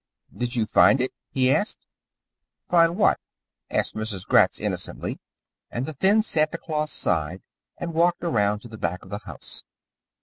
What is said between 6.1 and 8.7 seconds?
Santa Claus sighed and walked around to